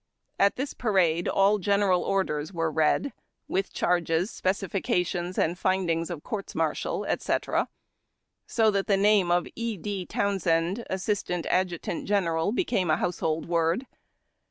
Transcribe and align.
At 0.39 0.55
this 0.55 0.73
parade 0.73 1.27
all 1.27 1.59
general 1.59 2.01
orders 2.01 2.51
were 2.51 2.71
read, 2.71 3.13
with 3.47 3.71
charges, 3.71 4.31
specifications, 4.31 5.37
and 5.37 5.55
findings 5.59 6.09
of 6.09 6.23
courts 6.23 6.55
martial, 6.55 7.05
etc., 7.05 7.67
so 8.47 8.71
that 8.71 8.87
the 8.87 8.97
name 8.97 9.29
of 9.29 9.47
E. 9.55 9.77
D. 9.77 10.07
Townsend, 10.07 10.83
Assistant 10.89 11.45
Adjutant 11.51 12.07
General, 12.07 12.51
became 12.51 12.89
a 12.89 12.97
household 12.97 13.45
word. 13.47 13.85